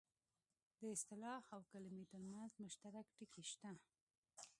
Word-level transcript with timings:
د 0.79 0.81
اصطلاح 0.95 1.41
او 1.55 1.61
کلمې 1.71 2.03
ترمنځ 2.11 2.51
مشترک 2.63 3.07
ټکي 3.17 3.43
شته 3.51 3.69